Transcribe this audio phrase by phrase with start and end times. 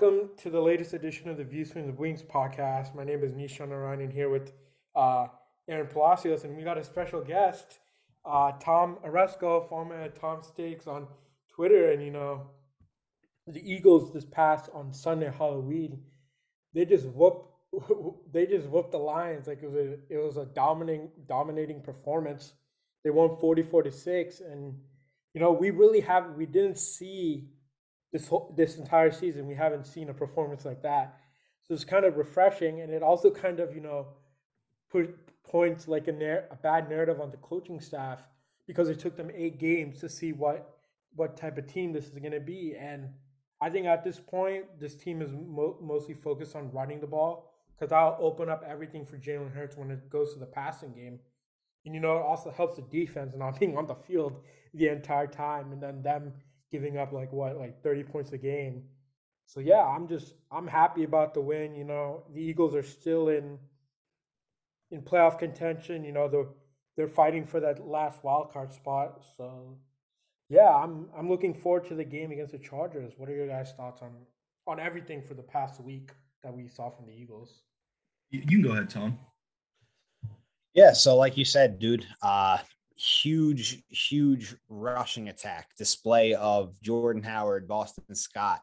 [0.00, 2.94] welcome to the latest edition of the Views from the Wings podcast.
[2.94, 4.52] My name is Nishan Narayanan here with
[4.96, 5.26] uh,
[5.68, 7.80] Aaron Palacios, and we got a special guest,
[8.24, 11.06] uh, Tom Aresco, former Tom Steaks on
[11.54, 11.90] Twitter.
[11.90, 12.46] And, you know,
[13.46, 16.02] the Eagles this past on Sunday, Halloween,
[16.72, 17.48] they just whooped.
[18.32, 22.54] They just whooped the Lions like it was a, it was a dominating dominating performance.
[23.04, 24.74] They won forty four to six, and
[25.34, 27.50] you know we really have we didn't see
[28.12, 31.18] this whole this entire season we haven't seen a performance like that.
[31.62, 34.08] So it's kind of refreshing, and it also kind of you know
[34.90, 38.20] put points like a, a bad narrative on the coaching staff
[38.66, 40.76] because it took them eight games to see what
[41.14, 42.76] what type of team this is going to be.
[42.78, 43.08] And
[43.60, 47.52] I think at this point, this team is mo- mostly focused on running the ball
[47.76, 51.18] because I'll open up everything for Jalen Hurts when it goes to the passing game.
[51.84, 54.40] And you know, it also helps the defense not being on the field
[54.74, 56.32] the entire time, and then them
[56.70, 58.84] giving up like what, like 30 points a game.
[59.46, 61.74] So yeah, I'm just I'm happy about the win.
[61.74, 63.58] You know, the Eagles are still in
[64.90, 66.04] in playoff contention.
[66.04, 66.46] You know, they're
[66.96, 69.22] they're fighting for that last wild card spot.
[69.36, 69.76] So
[70.48, 73.14] yeah, I'm I'm looking forward to the game against the Chargers.
[73.16, 74.12] What are your guys' thoughts on
[74.66, 76.10] on everything for the past week
[76.44, 77.62] that we saw from the Eagles?
[78.30, 79.18] You can go ahead, Tom.
[80.74, 82.58] Yeah, so like you said, dude, uh
[83.00, 88.60] huge, huge rushing attack display of Jordan Howard, Boston Scott.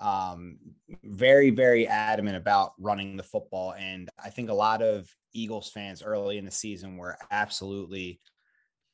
[0.00, 0.58] Um,
[1.04, 3.74] very, very adamant about running the football.
[3.78, 8.20] And I think a lot of Eagles fans early in the season were absolutely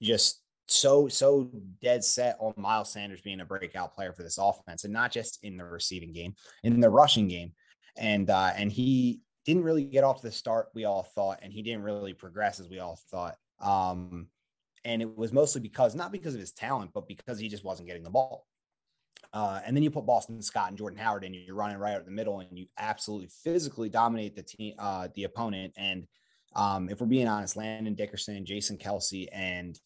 [0.03, 4.85] just so, so dead set on Miles Sanders being a breakout player for this offense
[4.85, 7.53] and not just in the receiving game, in the rushing game.
[7.97, 11.63] And, uh, and he didn't really get off the start we all thought, and he
[11.63, 13.37] didn't really progress as we all thought.
[13.61, 14.29] Um,
[14.85, 17.89] and it was mostly because not because of his talent, but because he just wasn't
[17.89, 18.47] getting the ball.
[19.33, 22.05] Uh, and then you put Boston Scott and Jordan Howard, and you're running right out
[22.05, 25.73] the middle, and you absolutely physically dominate the team, uh, the opponent.
[25.77, 26.07] And
[26.55, 29.79] um, if we're being honest, Landon Dickerson, Jason Kelce, and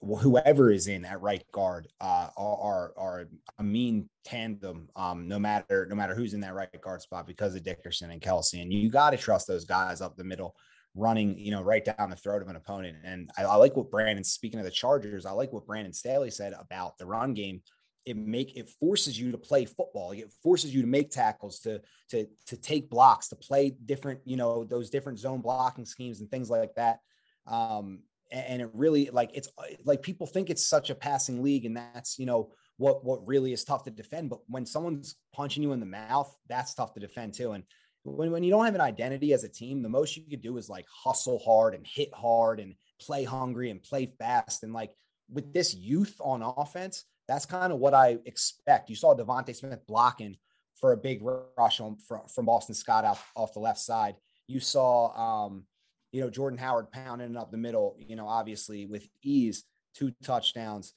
[0.00, 4.88] whoever is in at right guard uh, are, are a mean tandem.
[4.94, 8.20] Um, no matter no matter who's in that right guard spot because of Dickerson and
[8.20, 10.54] Kelce, and you got to trust those guys up the middle
[10.96, 12.96] running, you know, right down the throat of an opponent.
[13.04, 16.30] And I, I, like what Brandon, speaking of the Chargers, I like what Brandon Staley
[16.30, 17.62] said about the run game.
[18.04, 20.12] It make it forces you to play football.
[20.12, 21.80] It forces you to make tackles, to
[22.10, 26.30] to to take blocks, to play different, you know, those different zone blocking schemes and
[26.30, 27.00] things like that.
[27.48, 29.48] Um, and it really like it's
[29.84, 33.52] like people think it's such a passing league, and that's you know what what really
[33.52, 34.30] is tough to defend.
[34.30, 37.52] But when someone's punching you in the mouth, that's tough to defend too.
[37.52, 37.64] And
[38.06, 40.56] when, when you don't have an identity as a team, the most you could do
[40.56, 44.62] is like hustle hard and hit hard and play hungry and play fast.
[44.62, 44.92] And like
[45.30, 48.88] with this youth on offense, that's kind of what I expect.
[48.88, 50.36] You saw DeVonta Smith blocking
[50.76, 54.14] for a big rush on, from, from Boston Scott out off the left side.
[54.46, 55.64] You saw, um,
[56.12, 60.94] you know, Jordan Howard pounding up the middle, you know, obviously with ease, two touchdowns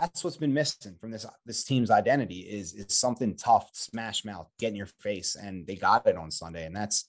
[0.00, 4.48] that's what's been missing from this this team's identity is is something tough, smash mouth,
[4.58, 7.06] get in your face, and they got it on Sunday, and that's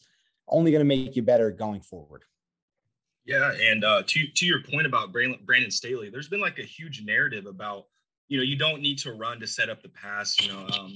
[0.47, 2.23] only going to make you better going forward.
[3.25, 7.03] Yeah, and uh, to to your point about Brandon Staley, there's been like a huge
[7.03, 7.85] narrative about
[8.29, 10.39] you know you don't need to run to set up the pass.
[10.39, 10.93] You know, um,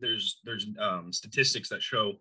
[0.00, 2.14] there's there's um, statistics that show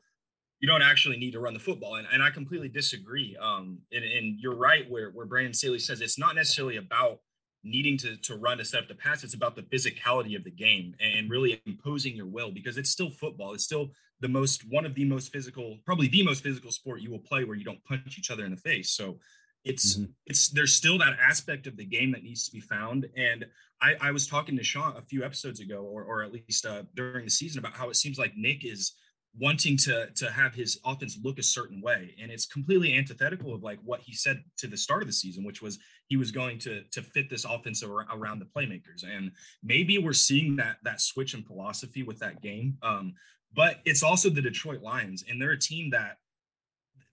[0.59, 3.37] you don't actually need to run the football, and, and I completely disagree.
[3.39, 7.19] Um, and, and you're right where where Brandon Staley says it's not necessarily about
[7.63, 9.23] needing to, to run to set up the pass.
[9.23, 13.09] It's about the physicality of the game and really imposing your will because it's still
[13.09, 13.53] football.
[13.53, 13.89] It's still
[14.21, 17.43] the most, one of the most physical, probably the most physical sport you will play
[17.43, 18.91] where you don't punch each other in the face.
[18.91, 19.19] So
[19.63, 20.11] it's, mm-hmm.
[20.25, 23.07] it's, there's still that aspect of the game that needs to be found.
[23.17, 23.45] And
[23.81, 26.83] I, I was talking to Sean a few episodes ago, or, or at least uh,
[26.95, 28.93] during the season about how it seems like Nick is,
[29.39, 32.15] wanting to to have his offense look a certain way.
[32.21, 35.43] And it's completely antithetical of like what he said to the start of the season
[35.43, 39.03] which was he was going to to fit this offense around the playmakers.
[39.03, 39.31] And
[39.63, 42.77] maybe we're seeing that that switch in philosophy with that game.
[42.81, 43.13] Um
[43.55, 46.17] but it's also the Detroit Lions and they're a team that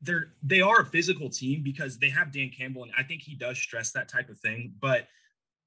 [0.01, 3.35] they're they are a physical team because they have Dan Campbell and I think he
[3.35, 4.75] does stress that type of thing.
[4.81, 5.09] But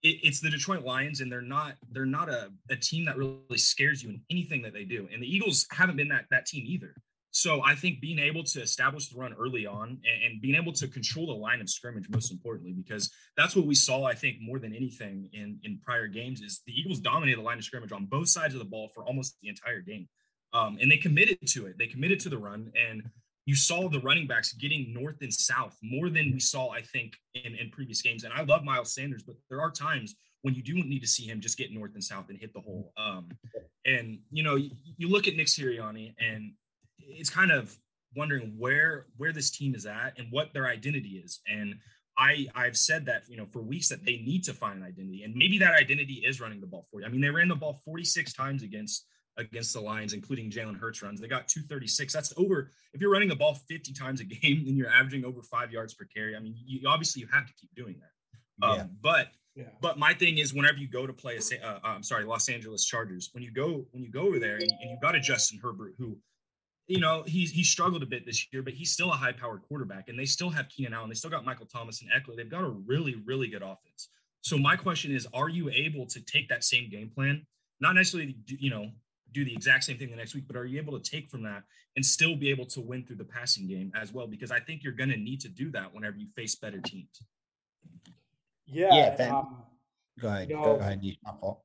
[0.03, 3.57] it, it's the Detroit Lions, and they're not they're not a, a team that really
[3.57, 5.07] scares you in anything that they do.
[5.11, 6.93] And the Eagles haven't been that that team either.
[7.31, 10.71] So I think being able to establish the run early on and, and, being able
[10.73, 14.37] to control the line of scrimmage, most importantly, because that's what we saw, I think,
[14.41, 17.91] more than anything in, in prior games, is the Eagles dominated the line of scrimmage
[17.91, 20.07] on both sides of the ball for almost the entire game.
[20.51, 21.77] Um, and they committed to it.
[21.77, 22.71] They committed to the run.
[22.89, 23.03] And
[23.47, 27.13] you saw the running backs getting north and south more than we saw, I think,
[27.33, 28.25] in, in previous games.
[28.25, 31.23] And I love Miles Sanders, but there are times when you do need to see
[31.23, 32.91] him just get north and south and hit the hole.
[32.97, 33.29] Um,
[33.85, 36.51] and you know, you, you look at Nick Sirianni, and
[36.99, 37.73] it's kind of
[38.17, 41.39] wondering where where this team is at and what their identity is.
[41.49, 41.75] And
[42.17, 45.23] I I've said that you know for weeks that they need to find an identity,
[45.23, 47.05] and maybe that identity is running the ball for you.
[47.05, 49.05] I mean, they ran the ball 46 times against
[49.37, 51.19] against the Lions, including Jalen Hurts runs.
[51.19, 52.13] They got 236.
[52.13, 52.71] That's over.
[52.93, 55.93] If you're running the ball 50 times a game then you're averaging over five yards
[55.93, 58.65] per carry, I mean, you, obviously you have to keep doing that.
[58.65, 58.85] Um, yeah.
[59.01, 59.63] But yeah.
[59.81, 62.85] but my thing is, whenever you go to play a, uh, I'm sorry, Los Angeles
[62.85, 65.59] Chargers, when you go when you go over there and, and you've got a Justin
[65.61, 66.17] Herbert who
[66.87, 69.61] you know, he's he struggled a bit this year, but he's still a high powered
[69.63, 70.07] quarterback.
[70.07, 71.09] And they still have Keenan Allen.
[71.09, 72.37] They still got Michael Thomas and Ekeler.
[72.37, 74.09] They've got a really, really good offense.
[74.41, 77.45] So my question is, are you able to take that same game plan?
[77.81, 78.89] Not necessarily, you know,
[79.37, 81.43] do the exact same thing the next week, but are you able to take from
[81.43, 81.63] that
[81.95, 84.25] and still be able to win through the passing game as well?
[84.25, 87.21] Because I think you're going to need to do that whenever you face better teams.
[88.65, 88.89] Yeah.
[88.91, 89.15] Yeah.
[89.15, 89.63] Ben, um,
[90.19, 90.49] go ahead.
[90.49, 91.01] You know, go ahead.
[91.23, 91.61] My fault.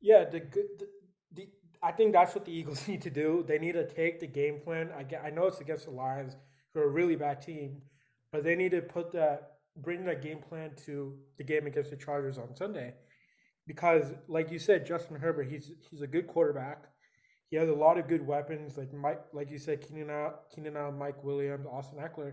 [0.00, 0.24] Yeah.
[0.24, 0.86] The good, the,
[1.32, 1.48] the,
[1.82, 3.44] I think that's what the Eagles need to do.
[3.46, 4.90] They need to take the game plan.
[4.96, 6.36] I get, I know it's against the Lions,
[6.72, 7.82] who are a really bad team,
[8.32, 11.96] but they need to put that bring that game plan to the game against the
[11.96, 12.94] Chargers on Sunday,
[13.66, 16.84] because like you said, Justin Herbert, he's he's a good quarterback.
[17.50, 20.98] He has a lot of good weapons, like Mike, like you said, Keenan Keenan Allen,
[20.98, 22.32] Mike Williams, Austin Ekeler.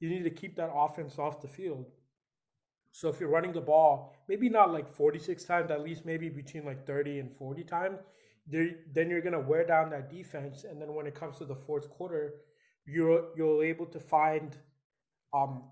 [0.00, 1.86] You need to keep that offense off the field.
[2.92, 6.64] So if you're running the ball, maybe not like 46 times, at least maybe between
[6.64, 7.98] like 30 and 40 times,
[8.46, 11.88] then you're gonna wear down that defense, and then when it comes to the fourth
[11.90, 12.34] quarter,
[12.86, 14.56] you're you're able to find
[15.32, 15.62] um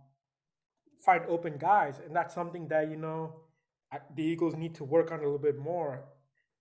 [1.05, 3.35] find open guys, and that's something that you know
[4.15, 6.05] the Eagles need to work on a little bit more,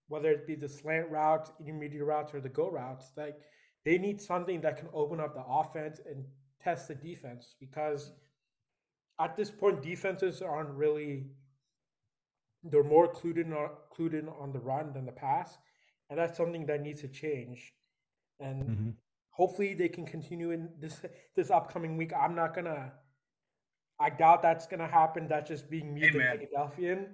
[0.08, 3.12] whether it be the slant routes, intermediate routes, or the go routes.
[3.16, 3.38] Like
[3.86, 6.26] they need something that can open up the offense and
[6.62, 8.12] test the defense because
[9.20, 11.28] at this point defenses aren't really
[12.64, 15.58] they're more clued in on, clued in on the run than the pass
[16.10, 17.74] and that's something that needs to change.
[18.40, 18.90] And mm-hmm.
[19.30, 21.02] hopefully they can continue in this
[21.36, 22.12] this upcoming week.
[22.20, 22.94] I'm not gonna.
[24.00, 25.28] I doubt that's gonna happen.
[25.28, 27.08] That's just being me, hey, the Philadelphian.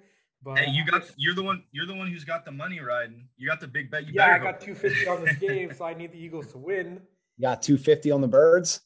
[0.44, 3.28] But hey, you got you're the one you're the one who's got the money riding.
[3.38, 4.08] You got the big bet.
[4.08, 7.02] You yeah, I got 250 on this game, so I need the Eagles to win.
[7.38, 8.82] You got 250 on the birds.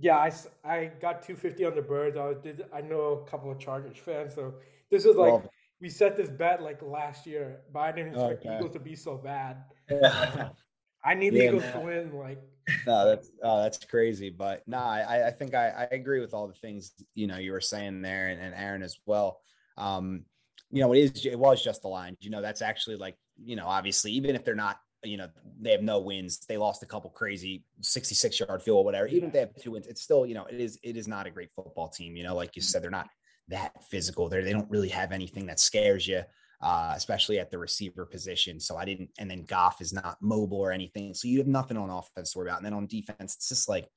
[0.00, 0.32] Yeah, I,
[0.64, 2.16] I got 250 on the birds.
[2.16, 2.64] I did.
[2.72, 4.54] I know a couple of Chargers fans, so
[4.90, 8.44] this is like well, we set this bet like last year, but I didn't expect
[8.44, 8.56] okay.
[8.56, 9.64] Eagles to be so bad.
[9.90, 10.50] Yeah.
[11.04, 11.72] I need yeah, Eagles man.
[11.72, 12.18] to win.
[12.18, 12.42] Like,
[12.88, 14.30] no, that's oh, that's crazy.
[14.30, 17.52] But no, I, I think I, I agree with all the things you know you
[17.52, 19.42] were saying there, and, and Aaron as well.
[19.76, 20.24] Um,
[20.70, 22.16] you know, it is it was just the line.
[22.20, 25.28] You know, that's actually like you know, obviously, even if they're not, you know,
[25.60, 26.46] they have no wins.
[26.48, 29.06] They lost a couple crazy 66 yard field, or whatever.
[29.08, 31.26] Even if they have two wins, it's still, you know, it is it is not
[31.26, 32.16] a great football team.
[32.16, 33.10] You know, like you said, they're not
[33.48, 34.30] that physical.
[34.30, 36.22] They they don't really have anything that scares you,
[36.60, 38.58] uh, especially at the receiver position.
[38.58, 39.10] So I didn't.
[39.18, 41.14] And then Goff is not mobile or anything.
[41.14, 42.58] So you have nothing on offense to worry about.
[42.58, 43.88] And then on defense, it's just like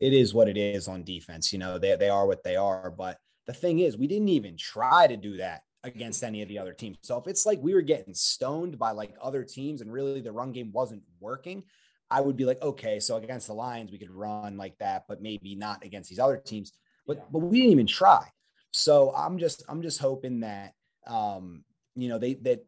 [0.00, 1.52] it is what it is on defense.
[1.52, 2.90] You know, they they are what they are.
[2.90, 6.58] But the thing is, we didn't even try to do that against any of the
[6.58, 6.98] other teams.
[7.02, 10.32] So if it's like we were getting stoned by like other teams and really the
[10.32, 11.64] run game wasn't working,
[12.10, 15.22] I would be like, okay, so against the Lions we could run like that, but
[15.22, 16.72] maybe not against these other teams.
[17.06, 18.26] But but we didn't even try.
[18.72, 20.74] So I'm just I'm just hoping that
[21.06, 21.64] um,
[21.96, 22.64] you know they that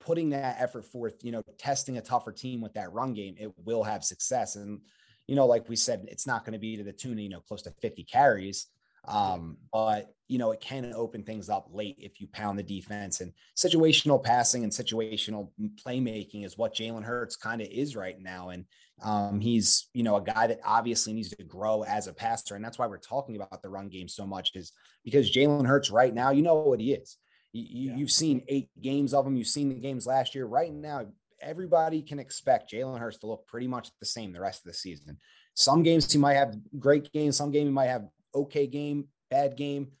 [0.00, 3.52] putting that effort forth, you know, testing a tougher team with that run game, it
[3.64, 4.56] will have success.
[4.56, 4.80] And
[5.26, 7.28] you know, like we said, it's not going to be to the tune of you
[7.28, 8.66] know close to 50 carries.
[9.08, 13.20] Um, but you know, it can open things up late if you pound the defense
[13.20, 15.50] and situational passing and situational
[15.84, 18.48] playmaking is what Jalen Hurts kind of is right now.
[18.48, 18.64] And
[19.04, 22.56] um, he's, you know, a guy that obviously needs to grow as a passer.
[22.56, 24.72] And that's why we're talking about the run game so much is
[25.04, 27.16] because Jalen Hurts right now, you know what he is.
[27.52, 29.36] You, have seen eight games of him.
[29.36, 30.46] You've seen the games last year.
[30.46, 31.06] Right now,
[31.40, 34.74] everybody can expect Jalen Hurts to look pretty much the same the rest of the
[34.74, 35.18] season.
[35.54, 37.36] Some games he might have great games.
[37.36, 39.92] Some game he might have okay game, bad game.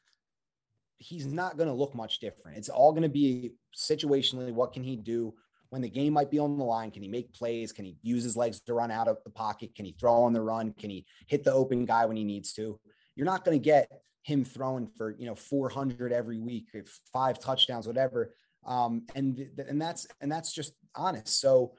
[0.98, 2.58] He's not going to look much different.
[2.58, 5.34] It's all going to be situationally what can he do
[5.70, 6.90] when the game might be on the line?
[6.90, 7.72] Can he make plays?
[7.72, 9.74] Can he use his legs to run out of the pocket?
[9.74, 10.72] Can he throw on the run?
[10.72, 12.78] Can he hit the open guy when he needs to?
[13.14, 13.90] You're not going to get
[14.26, 16.66] him throwing for you know 400 every week,
[17.12, 18.34] five touchdowns, whatever.
[18.66, 21.40] Um, and and that's and that's just honest.
[21.40, 21.74] So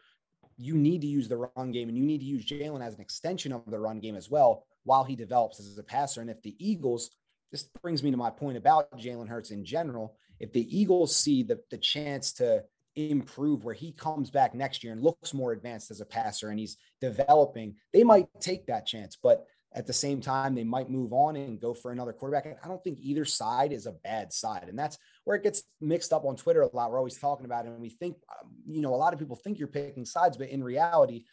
[0.57, 3.01] you need to use the run game, and you need to use Jalen as an
[3.01, 6.21] extension of the run game as well while he develops as a passer.
[6.21, 7.11] And if the Eagles,
[7.51, 10.15] this brings me to my point about Jalen Hurts in general.
[10.39, 12.63] If the Eagles see the, the chance to
[12.95, 16.59] improve where he comes back next year and looks more advanced as a passer and
[16.59, 19.17] he's developing, they might take that chance.
[19.21, 19.45] But
[19.77, 22.47] at the same time, they might move on and go for another quarterback.
[22.47, 24.65] And I don't think either side is a bad side.
[24.69, 26.89] And that's where it gets mixed up on Twitter a lot.
[26.89, 27.69] We're always talking about it.
[27.69, 30.49] And we think, um, you know, a lot of people think you're picking sides, but
[30.49, 31.25] in reality,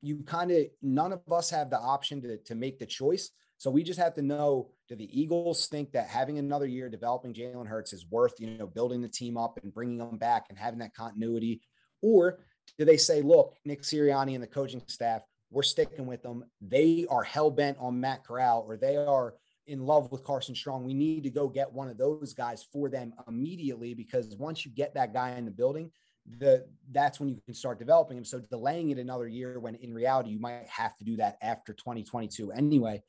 [0.00, 3.30] you kind of, none of us have the option to, to make the choice.
[3.58, 7.34] So we just have to know do the Eagles think that having another year developing
[7.34, 10.58] Jalen Hurts is worth, you know, building the team up and bringing them back and
[10.58, 11.60] having that continuity?
[12.00, 12.38] Or
[12.78, 16.44] do they say, look, Nick Sirianni and the coaching staff, we're sticking with them.
[16.60, 19.34] They are hell bent on Matt Corral or they are
[19.66, 20.84] in love with Carson Strong.
[20.84, 24.70] We need to go get one of those guys for them immediately because once you
[24.72, 25.90] get that guy in the building,
[26.38, 28.24] the that's when you can start developing him.
[28.24, 31.72] So delaying it another year when in reality you might have to do that after
[31.72, 33.02] 2022 anyway.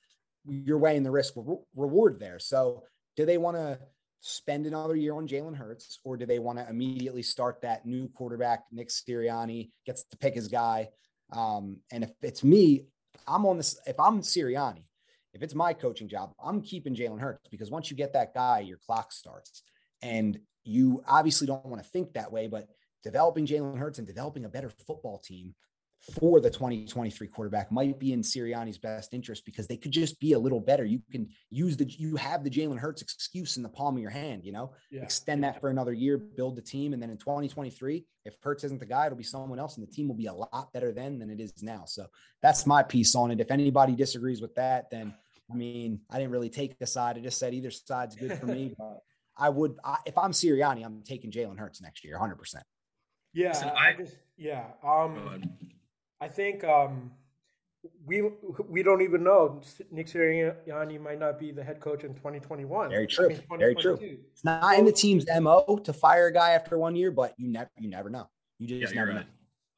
[0.47, 2.39] You're weighing the risk re- reward there.
[2.39, 2.83] So
[3.15, 3.79] do they want to
[4.21, 8.07] spend another year on Jalen Hurts, or do they want to immediately start that new
[8.09, 8.63] quarterback?
[8.71, 10.89] Nick Sirianni gets to pick his guy.
[11.31, 12.85] Um, and if it's me,
[13.27, 13.79] I'm on this.
[13.85, 14.83] If I'm Sirianni,
[15.33, 18.59] if it's my coaching job, I'm keeping Jalen Hurts because once you get that guy,
[18.59, 19.63] your clock starts.
[20.01, 22.67] And you obviously don't want to think that way, but
[23.03, 25.55] developing Jalen Hurts and developing a better football team
[26.01, 30.33] for the 2023 quarterback might be in Sirianni's best interest because they could just be
[30.33, 30.83] a little better.
[30.83, 34.11] You can use the you have the Jalen Hurts excuse in the palm of your
[34.11, 35.03] hand, you know, yeah.
[35.03, 38.79] extend that for another year, build the team, and then in 2023, if Hurts isn't
[38.79, 41.19] the guy, it'll be someone else, and the team will be a lot better then
[41.19, 41.83] than it is now.
[41.85, 42.07] So
[42.41, 43.39] that's my piece on it.
[43.39, 45.13] If anybody disagrees with that, then
[45.51, 47.17] I mean, I didn't really take a side.
[47.17, 49.01] I just said either side's good for me, but
[49.37, 52.37] I would I, if I'm Sirianni, I'm taking Jalen Hurts next year, 100.
[52.37, 52.63] percent
[53.33, 54.63] Yeah, I, I just yeah.
[54.83, 55.43] Um,
[56.21, 57.11] I think um,
[58.05, 58.21] we
[58.69, 59.59] we don't even know.
[59.89, 62.89] Nick Sirianni might not be the head coach in 2021.
[62.89, 63.25] Very true.
[63.25, 63.97] I mean, Very true.
[64.31, 67.47] It's not in the team's mo to fire a guy after one year, but you
[67.47, 68.29] never you never know.
[68.59, 69.25] You just yeah, never right.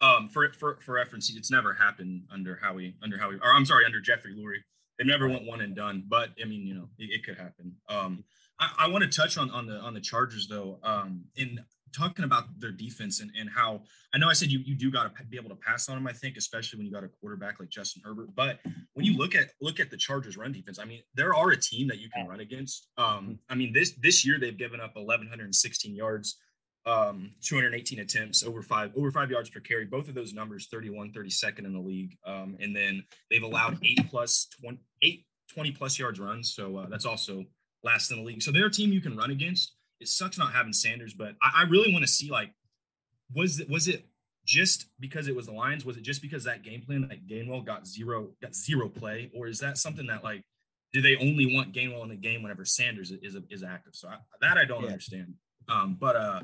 [0.01, 0.07] know.
[0.07, 3.85] Um, for for for reference, it's never happened under Howie under Howie or I'm sorry
[3.85, 4.62] under Jeffrey Lurie.
[5.00, 7.73] They never went one and done, but I mean, you know, it, it could happen.
[7.89, 8.23] Um,
[8.59, 10.77] I, I want to touch on on the on the Chargers though.
[10.83, 13.81] Um, in talking about their defense and, and how
[14.13, 16.07] I know I said you you do got to be able to pass on them.
[16.07, 18.35] I think, especially when you got a quarterback like Justin Herbert.
[18.35, 18.59] But
[18.93, 21.57] when you look at look at the Chargers' run defense, I mean, there are a
[21.57, 22.89] team that you can run against.
[22.97, 26.38] Um, I mean, this this year they've given up 1,116 yards,
[26.85, 29.85] um, 218 attempts, over five over five yards per carry.
[29.85, 32.17] Both of those numbers, 31, 32nd in the league.
[32.25, 36.53] Um, and then they've allowed eight plus 20, eight 20 plus yards runs.
[36.53, 37.45] So uh, that's also
[37.83, 38.41] last in the league.
[38.41, 41.62] So they're a team you can run against it sucks not having Sanders, but I,
[41.62, 42.51] I really want to see like
[43.33, 44.05] was it was it
[44.45, 45.86] just because it was the Lions?
[45.86, 49.48] Was it just because that game plan that Gainwell got zero got zero play, or
[49.48, 50.43] is that something that like
[50.91, 53.95] do they only want Gainwell in the game whenever Sanders is is active?
[53.95, 54.89] So I, that I don't yeah.
[54.89, 55.33] understand.
[55.69, 56.41] Um, but uh,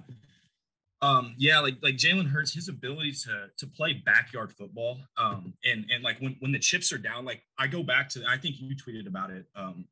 [1.01, 5.85] um, yeah, like like Jalen Hurts, his ability to to play backyard football, um, and
[5.93, 8.55] and like when when the chips are down, like I go back to I think
[8.59, 9.45] you tweeted about it.
[9.55, 9.85] Um,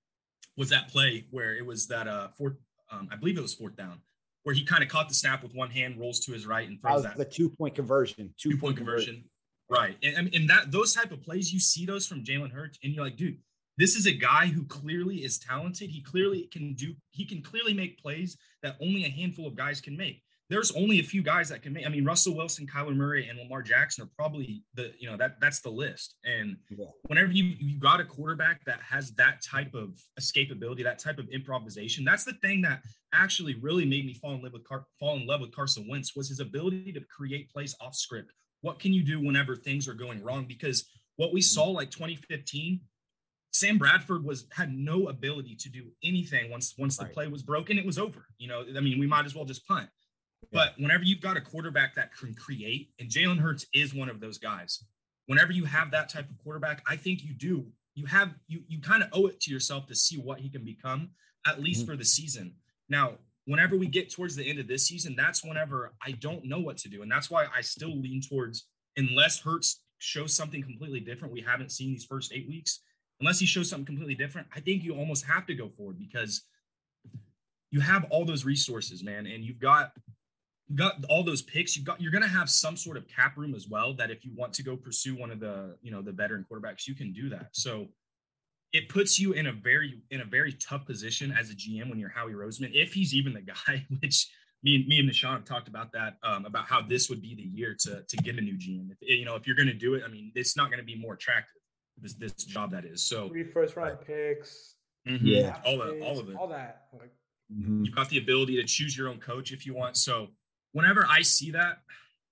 [0.55, 2.55] was that play where it was that uh fourth
[2.91, 3.99] um, I believe it was fourth down,
[4.43, 6.79] where he kind of caught the snap with one hand, rolls to his right, and
[6.81, 7.17] throws that.
[7.17, 8.33] The two point conversion.
[8.37, 9.15] Two, two point, conversion.
[9.15, 9.29] conversion.
[9.69, 9.97] Right.
[10.01, 13.03] And, and that those type of plays, you see those from Jalen Hurts, and you're
[13.03, 13.37] like, dude,
[13.77, 15.89] this is a guy who clearly is talented.
[15.89, 19.81] He clearly can do, he can clearly make plays that only a handful of guys
[19.81, 21.85] can make there's only a few guys that can make.
[21.85, 25.41] I mean, Russell Wilson, Kyler Murray, and Lamar Jackson are probably the you know that
[25.41, 26.15] that's the list.
[26.23, 26.85] And yeah.
[27.03, 31.27] whenever you you got a quarterback that has that type of escapability, that type of
[31.29, 32.81] improvisation, that's the thing that
[33.13, 36.15] actually really made me fall in love with Car- fall in love with Carson Wentz
[36.15, 38.31] was his ability to create plays off script.
[38.61, 40.45] What can you do whenever things are going wrong?
[40.47, 41.45] Because what we mm-hmm.
[41.45, 42.79] saw like 2015
[43.51, 47.77] Sam Bradford was had no ability to do anything once once the play was broken.
[47.77, 48.25] It was over.
[48.37, 49.89] You know, I mean, we might as well just punt.
[50.51, 54.19] But whenever you've got a quarterback that can create, and Jalen Hurts is one of
[54.19, 54.83] those guys,
[55.25, 57.65] whenever you have that type of quarterback, I think you do.
[57.95, 60.63] You have you you kind of owe it to yourself to see what he can
[60.63, 61.09] become,
[61.45, 61.91] at least mm-hmm.
[61.91, 62.53] for the season.
[62.89, 66.59] Now, whenever we get towards the end of this season, that's whenever I don't know
[66.59, 67.01] what to do.
[67.01, 68.67] And that's why I still lean towards
[68.97, 71.33] unless Hurts shows something completely different.
[71.33, 72.81] We haven't seen these first eight weeks.
[73.19, 76.43] Unless he shows something completely different, I think you almost have to go forward because
[77.71, 79.91] you have all those resources, man, and you've got
[80.75, 83.55] got all those picks you got you're going to have some sort of cap room
[83.55, 86.11] as well that if you want to go pursue one of the you know the
[86.11, 87.47] veteran quarterbacks you can do that.
[87.51, 87.87] So
[88.73, 91.97] it puts you in a very in a very tough position as a gm when
[91.97, 94.27] you're howie roseman if he's even the guy which
[94.61, 97.33] me and me and Nishan have talked about that um, about how this would be
[97.33, 99.73] the year to to get a new gm if you know if you're going to
[99.73, 101.57] do it i mean it's not going to be more attractive
[102.01, 103.03] this this job that is.
[103.03, 104.75] So three first round picks.
[105.07, 105.25] Mm-hmm.
[105.25, 105.57] yeah.
[105.65, 106.35] All of all of it.
[106.35, 107.11] All that like,
[107.51, 107.83] mm-hmm.
[107.83, 109.97] you've got the ability to choose your own coach if you want.
[109.97, 110.27] So
[110.77, 111.79] whenever I see that,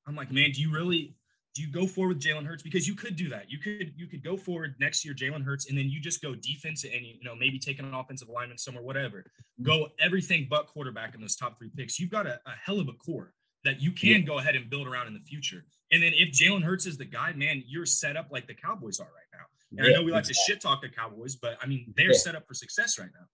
[0.07, 1.15] I'm like, man, do you really
[1.55, 2.61] do you go forward with Jalen Hurts?
[2.61, 3.49] Because you could do that.
[3.49, 6.35] You could you could go forward next year, Jalen Hurts, and then you just go
[6.35, 9.25] defense and you know maybe take an offensive lineman somewhere, whatever.
[9.63, 11.99] Go everything but quarterback in those top three picks.
[11.99, 13.33] You've got a, a hell of a core
[13.63, 14.19] that you can yeah.
[14.19, 15.65] go ahead and build around in the future.
[15.91, 18.99] And then if Jalen Hurts is the guy, man, you're set up like the Cowboys
[18.99, 19.45] are right now.
[19.71, 20.33] And yeah, I know we like exactly.
[20.33, 22.17] to shit talk the Cowboys, but I mean they're yeah.
[22.17, 23.25] set up for success right now.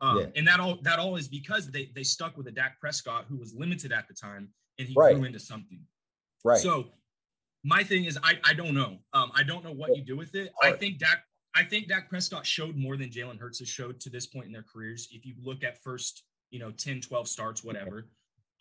[0.00, 3.26] Um, and that all that all is because they they stuck with a Dak Prescott
[3.28, 5.14] who was limited at the time and he right.
[5.14, 5.80] grew into something.
[6.44, 6.58] Right.
[6.58, 6.86] So
[7.64, 8.98] my thing is I I don't know.
[9.12, 10.52] Um, I don't know what you do with it.
[10.62, 11.22] I think Dak
[11.54, 14.52] I think Dak Prescott showed more than Jalen Hurts has showed to this point in
[14.52, 15.08] their careers.
[15.10, 18.06] If you look at first, you know, 10, 12 starts, whatever.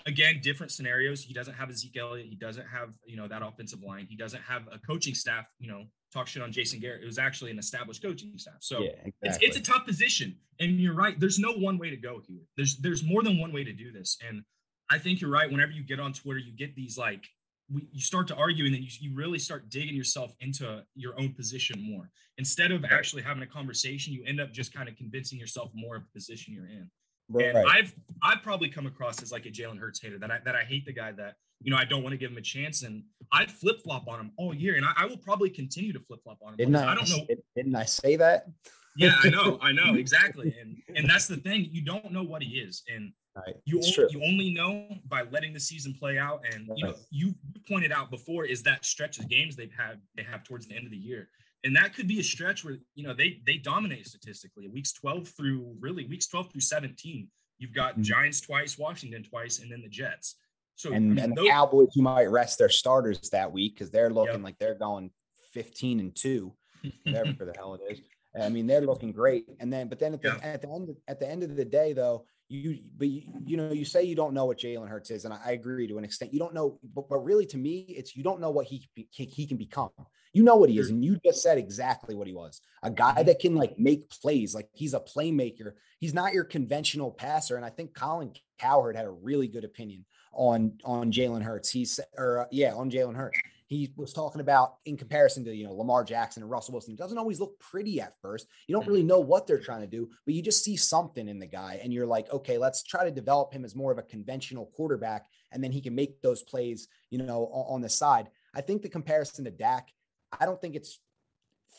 [0.06, 1.22] Again, different scenarios.
[1.22, 2.28] He doesn't have a Zeke Elliott.
[2.28, 4.08] He doesn't have, you know, that offensive line.
[4.10, 5.84] He doesn't have a coaching staff, you know,
[6.14, 7.04] talk shit on Jason Garrett.
[7.04, 8.58] It was actually an established coaching staff.
[8.60, 9.12] So yeah, exactly.
[9.24, 10.36] it's, it's a tough position.
[10.60, 11.20] And you're right.
[11.20, 12.42] There's no one way to go here.
[12.56, 14.18] There's there's more than one way to do this.
[14.28, 14.44] And
[14.90, 15.52] I think you're right.
[15.52, 17.26] Whenever you get on Twitter, you get these like
[17.74, 21.20] we, you start to argue and then you, you really start digging yourself into your
[21.20, 24.96] own position more instead of actually having a conversation you end up just kind of
[24.96, 26.90] convincing yourself more of the position you're in
[27.30, 27.46] right.
[27.46, 27.94] and i've
[28.24, 30.86] i've probably come across as like a jalen hurts hater that i that i hate
[30.86, 32.84] the guy that you know i don't want to give him a chance.
[32.84, 36.40] And i flip-flop on him all year and i, I will probably continue to flip-flop
[36.42, 36.58] on him.
[36.58, 38.48] Didn't I, I don't know didn't i say that?
[38.96, 40.56] Yeah i know i know exactly.
[40.60, 42.84] And and that's the thing you don't know what he is.
[42.94, 43.56] And Right.
[43.66, 46.78] You only, you only know by letting the season play out, and right.
[46.78, 47.36] you know you
[47.68, 50.86] pointed out before is that stretch of games they've had they have towards the end
[50.86, 51.30] of the year,
[51.64, 54.68] and that could be a stretch where you know they they dominate statistically.
[54.68, 58.04] Weeks twelve through really weeks twelve through seventeen, you've got mm-hmm.
[58.04, 60.36] Giants twice, Washington twice, and then the Jets.
[60.76, 63.76] So and, I mean, and those, the Cowboys who might rest their starters that week
[63.76, 64.44] because they're looking yep.
[64.44, 65.12] like they're going
[65.54, 66.54] fifteen and two,
[67.04, 68.02] whatever the hell it is.
[68.40, 69.46] I mean, they're looking great.
[69.60, 70.48] And then, but then at the, yeah.
[70.48, 73.72] at the end, at the end of the day, though, you, but you, you know,
[73.72, 76.04] you say you don't know what Jalen Hurts is, and I, I, agree to an
[76.04, 76.34] extent.
[76.34, 79.26] You don't know, but, but really, to me, it's you don't know what he he,
[79.26, 79.90] he can become.
[80.34, 82.62] You know what he is, and you just said exactly what he was.
[82.84, 83.26] A guy mm-hmm.
[83.26, 85.74] that can like make plays, like he's a playmaker.
[86.00, 87.56] He's not your conventional passer.
[87.56, 91.70] And I think Colin Cowherd had a really good opinion on on Jalen Hurts.
[91.70, 95.66] He's or uh, yeah, on Jalen Hurts he was talking about in comparison to you
[95.66, 96.94] know Lamar Jackson and Russell Wilson.
[96.94, 98.48] It doesn't always look pretty at first.
[98.68, 99.10] You don't really mm-hmm.
[99.10, 101.94] know what they're trying to do, but you just see something in the guy, and
[101.94, 105.64] you're like, okay, let's try to develop him as more of a conventional quarterback, and
[105.64, 108.30] then he can make those plays, you know, on the side.
[108.56, 109.90] I think the comparison to Dak,
[110.38, 111.00] I don't think it's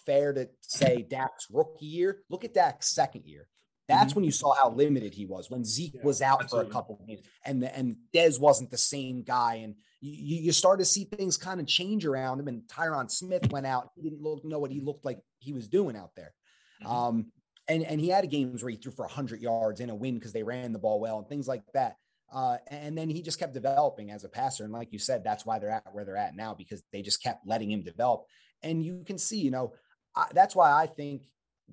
[0.04, 2.22] fair to say Dak's rookie year.
[2.28, 3.48] Look at Dak's second year.
[3.88, 4.20] That's mm-hmm.
[4.20, 6.70] when you saw how limited he was when Zeke yeah, was out absolutely.
[6.70, 9.56] for a couple of games and and Dez wasn't the same guy.
[9.56, 12.48] And you, you start to see things kind of change around him.
[12.48, 13.90] And Tyron Smith went out.
[13.96, 16.34] He didn't look, know what he looked like he was doing out there.
[16.82, 16.92] Mm-hmm.
[16.92, 17.26] Um,
[17.66, 20.32] and, and he had games where he threw for 100 yards in a win because
[20.32, 21.96] they ran the ball well and things like that.
[22.32, 24.64] Uh, and then he just kept developing as a passer.
[24.64, 27.22] And like you said, that's why they're at where they're at now because they just
[27.22, 28.24] kept letting him develop.
[28.62, 29.72] And you can see, you know,
[30.14, 31.22] I, that's why I think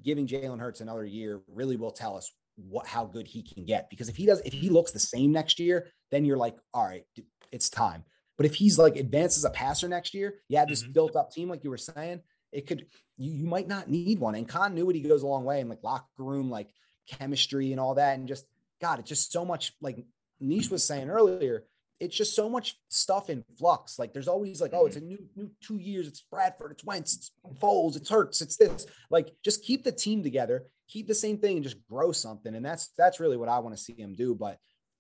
[0.04, 3.90] giving Jalen Hurts another year really will tell us what how good he can get.
[3.90, 6.86] Because if he does, if he looks the same next year, then you're like, all
[6.86, 7.04] right,
[7.52, 8.04] it's time.
[8.38, 10.92] But if he's like advanced as a passer next year, yeah, this mm-hmm.
[10.92, 12.86] built up team, like you were saying, it could
[13.18, 14.36] you, you might not need one.
[14.36, 16.70] And continuity goes a long way and like locker room, like
[17.10, 18.18] chemistry and all that.
[18.18, 18.46] And just
[18.82, 20.06] God, it's just so much like
[20.40, 21.64] Nish was saying earlier,
[22.00, 23.98] it's just so much stuff in flux.
[23.98, 25.10] Like there's always like, oh, it's a mm-hmm.
[25.10, 26.08] new new two years.
[26.08, 28.86] It's Bradford, it's Wentz, it's Foles, it's Hurts, it's this.
[29.10, 32.54] Like just keep the team together, keep the same thing, and just grow something.
[32.54, 34.36] And that's that's really what I want to see him do.
[34.36, 34.58] But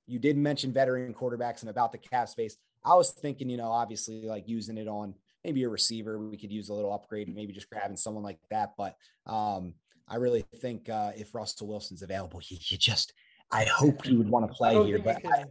[0.08, 2.58] you did mention veteran quarterbacks and about the cap space.
[2.84, 6.19] I was thinking, you know, obviously like using it on maybe a receiver.
[6.19, 8.73] We could use a little upgrade, maybe just grabbing someone like that.
[8.77, 9.73] But um,
[10.08, 13.13] I really think uh, if Russell Wilson's available, you, you just
[13.51, 14.99] I hope he would want to play here.
[14.99, 15.45] But I,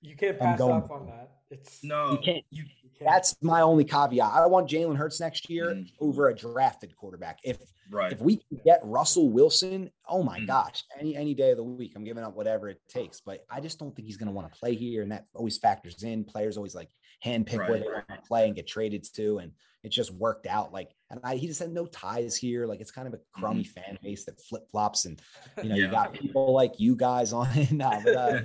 [0.00, 1.30] you can't pass going, up on that.
[1.50, 2.44] It's no, you can't.
[2.50, 3.10] You, you can't.
[3.10, 4.32] That's my only caveat.
[4.32, 5.90] I want Jalen Hurts next year mm.
[6.00, 7.40] over a drafted quarterback.
[7.42, 7.58] If
[7.90, 8.12] right.
[8.12, 10.46] if we can get Russell Wilson, oh my mm.
[10.46, 13.20] gosh, any any day of the week, I'm giving up whatever it takes.
[13.20, 15.58] But I just don't think he's going to want to play here, and that always
[15.58, 16.24] factors in.
[16.24, 16.88] Players always like
[17.24, 18.04] handpick right, where they right.
[18.08, 19.52] want to play and get traded to, and
[19.82, 20.72] it just worked out.
[20.72, 22.66] Like, and I, he just had no ties here.
[22.66, 23.80] Like, it's kind of a crummy mm-hmm.
[23.80, 25.20] fan base that flip flops, and
[25.62, 25.86] you know, yeah.
[25.86, 27.72] you got people like you guys on it.
[27.72, 28.00] now.
[28.04, 28.40] but, uh,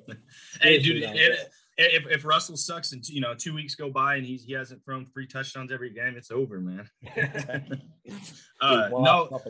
[0.60, 4.26] hey, dude, it, if, if Russell sucks and you know two weeks go by and
[4.26, 6.88] he's he hasn't thrown three touchdowns every game, it's over, man.
[8.60, 9.40] uh, no,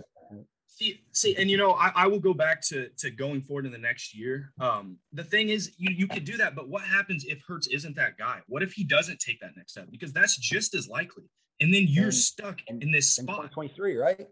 [0.77, 3.73] see, see, and you know, I, I will go back to to going forward in
[3.73, 4.53] the next year.
[4.61, 7.97] Um, the thing is, you you could do that, but what happens if Hurts isn't
[7.97, 8.41] that guy?
[8.49, 9.89] What if he doesn't take that next step?
[9.91, 11.25] Because that's just as likely.
[11.61, 13.53] And then you're and, stuck in this spot.
[13.53, 14.27] 23, right?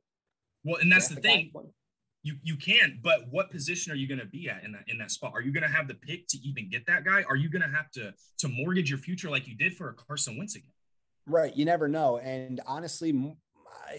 [0.64, 1.52] Well, and that's the thing.
[2.22, 4.98] You you can, but what position are you going to be at in that in
[4.98, 5.32] that spot?
[5.34, 7.24] Are you going to have the pick to even get that guy?
[7.28, 9.94] Are you going to have to to mortgage your future like you did for a
[9.94, 10.72] Carson Wentz again?
[11.26, 11.56] Right.
[11.56, 12.18] You never know.
[12.18, 13.12] And honestly,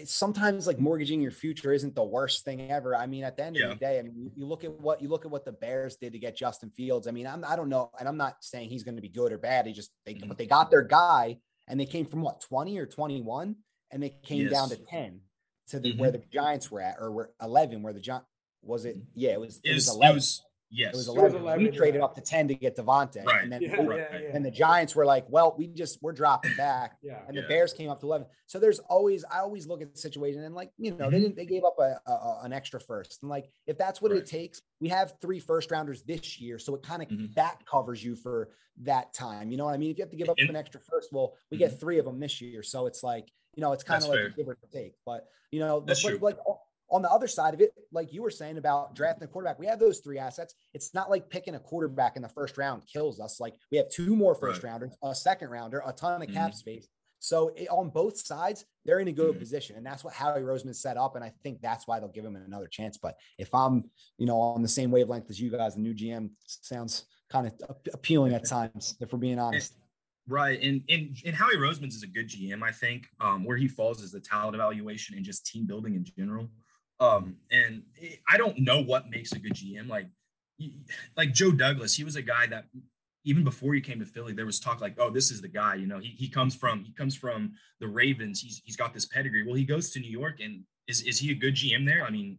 [0.04, 2.96] sometimes like mortgaging your future isn't the worst thing ever.
[2.96, 3.64] I mean, at the end yeah.
[3.64, 5.96] of the day, I mean, you, look at what you look at what the Bears
[5.96, 7.06] did to get Justin Fields.
[7.06, 9.32] I mean, I'm, I don't know, and I'm not saying he's going to be good
[9.32, 9.66] or bad.
[9.66, 10.28] He just they mm-hmm.
[10.28, 13.56] but they got their guy, and they came from what 20 or 21,
[13.90, 14.52] and they came yes.
[14.52, 15.20] down to 10
[15.68, 16.00] to the mm-hmm.
[16.00, 18.24] where the Giants were at, or were 11 where the Giant
[18.62, 18.96] was it?
[19.14, 19.60] Yeah, it was.
[19.64, 20.10] It, it was 11.
[20.10, 20.42] It was,
[20.74, 21.24] Yes, it was 11.
[21.24, 23.24] It was 11 we traded up to 10 to get DeVonta.
[23.26, 23.42] Right.
[23.42, 24.18] And then, yeah, yeah, yeah.
[24.32, 26.96] and the Giants were like, well, we just, we're dropping back.
[27.02, 27.18] yeah.
[27.28, 28.26] And the Bears came up to 11.
[28.46, 31.10] So there's always, I always look at the situation and like, you know, mm-hmm.
[31.10, 33.22] they didn't, they gave up a, a, an extra first.
[33.22, 34.22] And like, if that's what right.
[34.22, 36.58] it takes, we have three first rounders this year.
[36.58, 37.26] So it kind of, mm-hmm.
[37.36, 38.48] that covers you for
[38.82, 39.50] that time.
[39.50, 39.90] You know what I mean?
[39.90, 41.68] If you have to give up and, an extra first, well, we mm-hmm.
[41.68, 42.62] get three of them this year.
[42.62, 44.26] So it's like, you know, it's kind of like fair.
[44.28, 46.38] a give or take, but you know, that's but, like
[46.92, 49.66] on the other side of it, like you were saying about drafting a quarterback, we
[49.66, 50.54] have those three assets.
[50.74, 53.40] It's not like picking a quarterback in the first round kills us.
[53.40, 54.70] Like we have two more first right.
[54.70, 56.56] rounders, a second rounder, a ton of cap mm-hmm.
[56.56, 56.88] space.
[57.18, 59.38] So it, on both sides, they're in a good mm-hmm.
[59.38, 61.14] position, and that's what Howie Roseman set up.
[61.14, 62.98] And I think that's why they'll give him another chance.
[62.98, 63.84] But if I'm,
[64.18, 67.54] you know, on the same wavelength as you guys, the new GM sounds kind of
[67.94, 69.74] appealing at times, if we're being honest.
[70.28, 70.60] Right.
[70.62, 73.06] And, and and Howie Roseman's is a good GM, I think.
[73.20, 76.48] Um, where he falls is the talent evaluation and just team building in general.
[77.00, 77.82] Um, and
[78.28, 79.88] I don't know what makes a good GM.
[79.88, 80.08] Like,
[81.16, 82.66] like Joe Douglas, he was a guy that
[83.24, 85.74] even before he came to Philly, there was talk like, oh, this is the guy.
[85.76, 88.40] You know, he, he comes from he comes from the Ravens.
[88.40, 89.44] He's he's got this pedigree.
[89.44, 92.04] Well, he goes to New York, and is is he a good GM there?
[92.04, 92.38] I mean,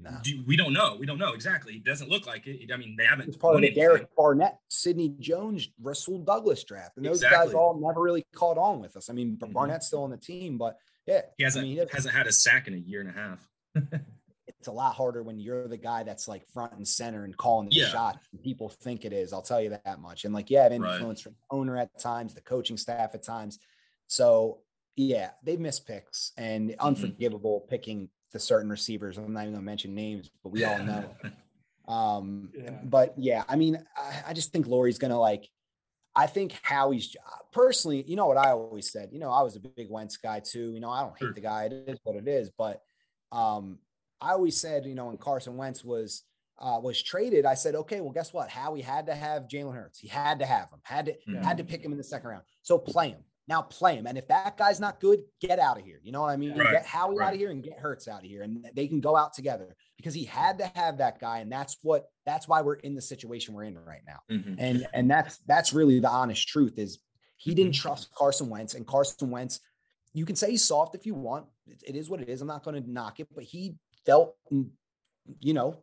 [0.00, 0.10] no.
[0.22, 0.96] do, we don't know.
[0.98, 1.74] We don't know exactly.
[1.74, 2.70] It doesn't look like it.
[2.72, 3.28] I mean, they haven't.
[3.28, 7.46] It's part of the Derek Barnett, Sidney Jones, Rasul Douglas draft, and those exactly.
[7.46, 9.08] guys all never really caught on with us.
[9.08, 9.52] I mean, mm-hmm.
[9.52, 12.32] Barnett's still on the team, but yeah, he hasn't I mean, he hasn't had a
[12.32, 13.47] sack in a year and a half.
[13.74, 17.68] It's a lot harder when you're the guy that's like front and center and calling
[17.68, 17.88] the yeah.
[17.88, 18.18] shot.
[18.42, 19.32] People think it is.
[19.32, 20.24] I'll tell you that much.
[20.24, 21.32] And like, yeah, I've influence right.
[21.32, 23.58] from the owner at times, the coaching staff at times.
[24.08, 24.58] So
[24.96, 26.86] yeah, they miss picks and mm-hmm.
[26.86, 29.16] unforgivable picking the certain receivers.
[29.16, 31.14] I'm not even gonna mention names, but we all know.
[31.92, 32.70] um, yeah.
[32.84, 35.48] but yeah, I mean, I, I just think Lurie's gonna like.
[36.16, 37.14] I think Howie's
[37.52, 39.10] personally, you know what I always said.
[39.12, 40.72] You know, I was a big Wentz guy too.
[40.72, 41.66] You know, I don't hate the guy.
[41.66, 42.82] It is what it is, but
[43.32, 43.78] um,
[44.20, 46.24] I always said, you know, when Carson Wentz was
[46.60, 48.50] uh, was traded, I said, okay, well, guess what?
[48.50, 49.98] Howie had to have Jalen Hurts.
[49.98, 50.80] He had to have him.
[50.82, 51.44] Had to yeah.
[51.44, 52.42] had to pick him in the second round.
[52.62, 53.62] So play him now.
[53.62, 56.00] Play him, and if that guy's not good, get out of here.
[56.02, 56.58] You know what I mean?
[56.58, 56.72] Right.
[56.72, 57.28] Get Howie right.
[57.28, 59.76] out of here and get Hurts out of here, and they can go out together
[59.96, 63.02] because he had to have that guy, and that's what that's why we're in the
[63.02, 64.18] situation we're in right now.
[64.30, 64.54] Mm-hmm.
[64.58, 66.98] And and that's that's really the honest truth is
[67.36, 67.88] he didn't mm-hmm.
[67.88, 69.60] trust Carson Wentz, and Carson Wentz.
[70.18, 71.46] You can say he's soft if you want.
[71.68, 72.42] it, it is what it is.
[72.42, 75.78] I'm not going to knock it, but he felt, you know,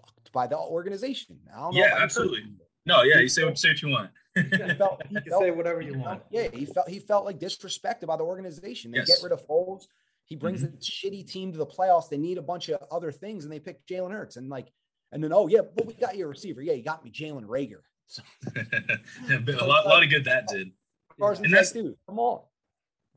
[0.00, 1.38] fucked by the organization.
[1.70, 2.46] yeah, absolutely.
[2.84, 4.10] No, yeah, you say what, say what you want.
[4.34, 6.22] he felt, he felt, say whatever you want.
[6.32, 8.90] Yeah, he felt he felt like disrespected by the organization.
[8.90, 9.06] They yes.
[9.06, 9.84] get rid of Foles.
[10.24, 10.74] He brings mm-hmm.
[10.74, 12.08] a shitty team to the playoffs.
[12.08, 14.36] They need a bunch of other things, and they pick Jalen Hurts.
[14.36, 14.72] And like,
[15.12, 16.60] and then oh yeah, but we got your receiver.
[16.60, 17.82] Yeah, you got me Jalen Reagor.
[18.08, 18.22] So,
[18.56, 20.72] a lot, lot of good that did.
[21.20, 22.40] and that's, dude, come on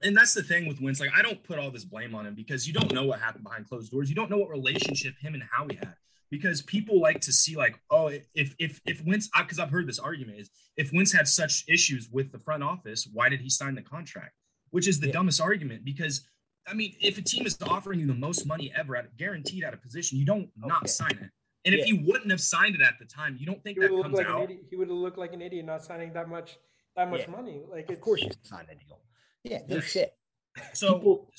[0.04, 1.00] and that's the thing with Wentz.
[1.00, 3.44] Like, I don't put all this blame on him because you don't know what happened
[3.44, 4.10] behind closed doors.
[4.10, 5.96] You don't know what relationship him and Howie had.
[6.30, 10.00] Because people like to see, like, oh, if if if Wentz, because I've heard this
[10.00, 13.76] argument is if Wentz had such issues with the front office, why did he sign
[13.76, 14.34] the contract?
[14.72, 15.14] Which is the yeah.
[15.14, 16.28] dumbest argument because
[16.68, 19.74] I mean, if a team is offering you the most money ever at guaranteed at
[19.74, 20.68] a position, you don't okay.
[20.68, 21.30] not sign it.
[21.66, 21.82] And yeah.
[21.82, 24.18] if he wouldn't have signed it at the time, you don't think he that comes
[24.18, 24.50] like out.
[24.70, 26.58] He would have looked like an idiot not signing that much
[26.96, 27.32] that much yeah.
[27.32, 27.62] money.
[27.72, 29.00] Like, of course, you signed the deal.
[29.44, 29.86] Yeah, no yes.
[29.86, 30.14] shit.
[30.74, 31.30] So, People,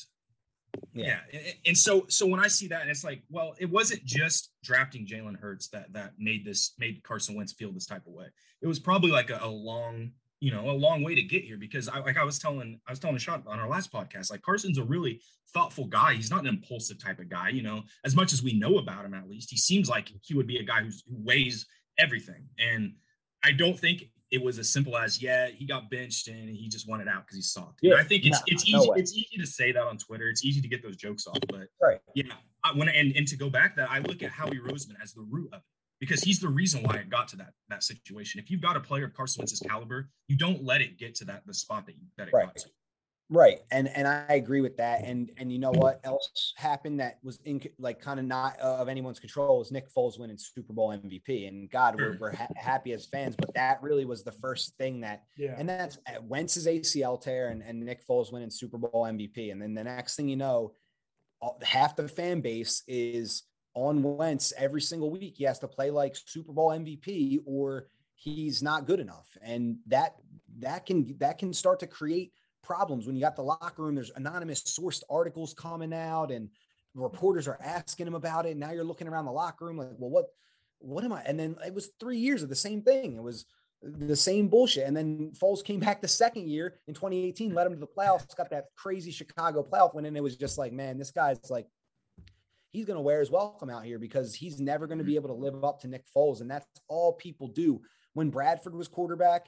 [0.92, 1.20] yeah.
[1.32, 1.40] yeah.
[1.66, 5.06] And so, so when I see that, and it's like, well, it wasn't just drafting
[5.06, 8.26] Jalen Hurts that that made this made Carson Wentz feel this type of way.
[8.60, 11.56] It was probably like a, a long, you know, a long way to get here
[11.56, 14.42] because I like I was telling I was telling Sean on our last podcast, like
[14.42, 15.20] Carson's a really
[15.52, 16.14] thoughtful guy.
[16.14, 19.04] He's not an impulsive type of guy, you know, as much as we know about
[19.04, 22.48] him, at least he seems like he would be a guy who's, who weighs everything.
[22.58, 22.94] And
[23.42, 26.88] I don't think it was as simple as yeah, he got benched and he just
[26.88, 27.80] wanted out because he sucked.
[27.82, 30.28] Yeah, I think it's no, it's easy no it's easy to say that on Twitter.
[30.28, 32.00] It's easy to get those jokes off, but right.
[32.14, 32.32] yeah,
[32.64, 35.12] I want to and, and to go back that I look at Howie Roseman as
[35.12, 35.64] the root of it
[36.00, 38.40] because he's the reason why it got to that that situation.
[38.40, 41.24] If you've got a player of Carson Wentz's caliber, you don't let it get to
[41.26, 42.46] that the spot that you that it right.
[42.46, 42.68] got to.
[43.30, 43.60] Right.
[43.70, 45.02] And and I agree with that.
[45.04, 48.76] And and you know what else happened that was in like kind of not uh,
[48.76, 51.48] of anyone's control was Nick Foles winning Super Bowl MVP.
[51.48, 55.00] And God, we're, we're ha- happy as fans, but that really was the first thing
[55.00, 55.54] that yeah.
[55.56, 59.50] and that's uh, Wentz's ACL tear and, and Nick Foles winning Super Bowl MVP.
[59.50, 60.72] And then the next thing you know,
[61.40, 65.36] all, half the fan base is on Wentz every single week.
[65.38, 69.28] He has to play like Super Bowl MVP or he's not good enough.
[69.42, 70.16] And that
[70.58, 72.32] that can that can start to create
[72.64, 73.94] problems when you got the locker room.
[73.94, 76.48] There's anonymous sourced articles coming out, and
[76.94, 78.52] reporters are asking him about it.
[78.52, 80.26] And now you're looking around the locker room like, well, what,
[80.78, 81.22] what am I?
[81.22, 83.16] And then it was three years of the same thing.
[83.16, 83.44] It was
[83.82, 84.86] the same bullshit.
[84.86, 88.34] And then Foles came back the second year in 2018, led him to the playoffs,
[88.36, 91.66] got that crazy Chicago playoff win, and it was just like, man, this guy's like
[92.74, 95.28] he's going to wear his welcome out here because he's never going to be able
[95.28, 96.40] to live up to Nick Foles.
[96.40, 97.80] And that's all people do.
[98.14, 99.46] When Bradford was quarterback,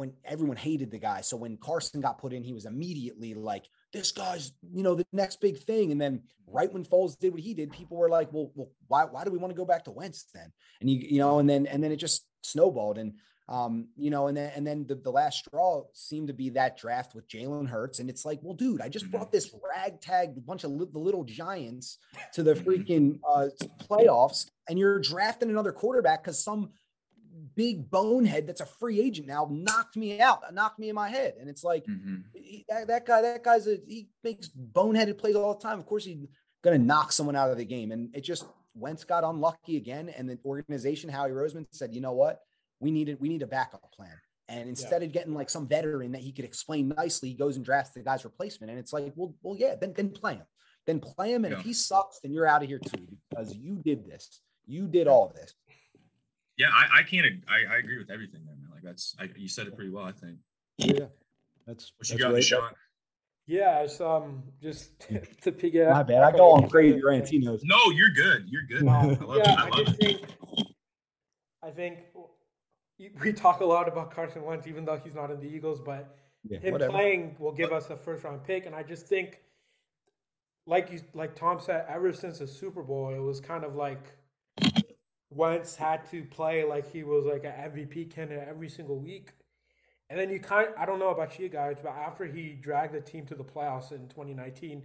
[0.00, 1.20] when everyone hated the guy.
[1.20, 5.06] So when Carson got put in, he was immediately like, this guy's, you know, the
[5.12, 5.92] next big thing.
[5.92, 9.04] And then right when Foles did what he did, people were like, well, well why,
[9.04, 10.50] why do we want to go back to Wentz then?
[10.80, 12.98] And you, you know, and then, and then it just snowballed.
[12.98, 13.12] And
[13.50, 16.78] um, you know, and then and then the, the last straw seemed to be that
[16.78, 17.98] draft with Jalen Hurts.
[17.98, 19.16] And it's like, well, dude, I just mm-hmm.
[19.16, 21.98] brought this ragtag bunch of li- the little giants
[22.34, 23.48] to the freaking uh,
[23.90, 26.70] playoffs, and you're drafting another quarterback because some
[27.54, 31.34] big bonehead that's a free agent now knocked me out, knocked me in my head.
[31.40, 32.16] And it's like mm-hmm.
[32.34, 35.78] he, that, that, guy, that guy's a he makes boneheaded plays all the time.
[35.78, 36.26] Of course, he's
[36.62, 37.92] gonna knock someone out of the game.
[37.92, 40.08] And it just Wentz got unlucky again.
[40.08, 42.40] And the organization, Howie Roseman said, you know what?
[42.80, 44.18] we needed we need a backup plan.
[44.48, 45.06] And instead yeah.
[45.06, 48.00] of getting like some veteran that he could explain nicely, he goes and drafts the
[48.00, 48.70] guy's replacement.
[48.70, 50.46] And it's like, well, well, yeah, then then play him.
[50.86, 51.44] Then play him.
[51.44, 51.60] And yeah.
[51.60, 54.40] if he sucks, then you're out of here too, because you did this.
[54.66, 55.54] You did all this.
[56.60, 58.68] Yeah, I, I can't I, I agree with everything there, man.
[58.70, 60.36] Like that's I, you said it pretty well, I think.
[60.76, 61.06] Yeah.
[61.66, 62.74] That's what you got right shot.
[63.46, 64.92] Yeah, it's um just
[65.42, 65.94] to pick up.
[65.94, 66.22] My bad.
[66.22, 67.30] I go on crazy rants.
[67.30, 67.62] He knows.
[67.64, 68.44] No, you're good.
[68.46, 68.82] You're good.
[68.82, 68.92] No.
[68.92, 70.20] I yeah, I, I just think
[71.62, 72.00] I think
[73.22, 76.14] we talk a lot about Carson Wentz, even though he's not in the Eagles, but
[76.46, 76.92] yeah, him whatever.
[76.92, 78.66] playing will give us a first round pick.
[78.66, 79.40] And I just think,
[80.66, 84.12] like you, like Tom said, ever since the Super Bowl, it was kind of like
[85.30, 89.32] Wentz had to play like he was like an MVP candidate every single week.
[90.08, 93.00] And then you kind, I don't know about you guys, but after he dragged the
[93.00, 94.82] team to the playoffs in 2019,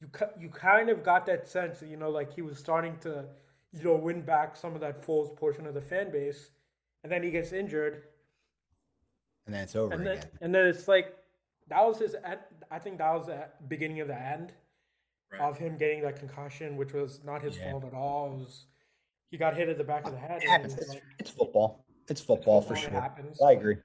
[0.00, 3.24] you you kind of got that sense that you know like he was starting to
[3.72, 6.50] you know win back some of that Foles portion of the fan base
[7.04, 8.02] and then he gets injured,
[9.46, 10.28] and then it's over and then, again.
[10.40, 11.14] And then it's like
[11.68, 12.16] that was his.
[12.70, 14.52] I think that was the beginning of the end
[15.30, 15.40] right.
[15.42, 17.70] of him getting that concussion, which was not his yeah.
[17.70, 18.32] fault at all.
[18.32, 18.64] It was
[19.34, 20.44] he got hit at the back of the head.
[20.44, 20.74] It happens.
[20.74, 21.84] It's, like, it's, football.
[22.06, 22.90] It's football, it's football for sure.
[22.90, 23.42] Happens.
[23.42, 23.78] I agree.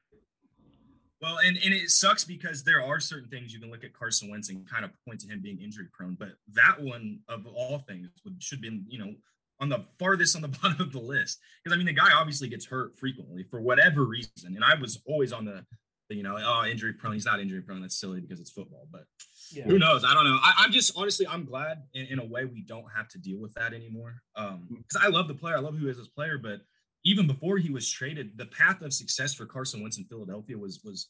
[1.24, 4.30] Well, and, and it sucks because there are certain things you can look at Carson
[4.30, 7.80] Wentz and kind of point to him being injury prone, but that one of all
[7.80, 9.12] things would should be you know
[9.60, 12.48] on the farthest on the bottom of the list because I mean the guy obviously
[12.48, 15.66] gets hurt frequently for whatever reason, and I was always on the,
[16.10, 17.14] the you know oh injury prone.
[17.14, 17.82] He's not injury prone.
[17.82, 19.06] That's silly because it's football, but
[19.52, 19.64] yeah.
[19.64, 20.04] who knows?
[20.04, 20.40] I don't know.
[20.42, 23.40] I, am just honestly I'm glad in, in, a way we don't have to deal
[23.40, 24.22] with that anymore.
[24.36, 25.56] Um, because I love the player.
[25.56, 26.62] I love who he is as a player, but
[27.06, 30.82] even before he was traded, the path of success for Carson Wentz in Philadelphia was
[30.84, 31.10] was